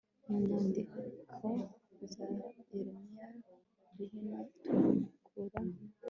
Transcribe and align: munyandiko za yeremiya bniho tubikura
munyandiko 0.29 0.97
za 2.13 2.25
yeremiya 2.71 3.27
bniho 3.95 4.35
tubikura 5.23 5.59